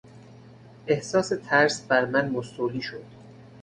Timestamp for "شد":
2.81-3.03